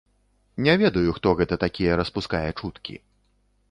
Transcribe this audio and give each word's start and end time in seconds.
Не 0.67 0.73
ведаю, 0.83 1.13
хто 1.19 1.35
гэта 1.43 1.61
такія 1.67 2.01
распускае 2.03 2.47
чуткі. 2.59 2.93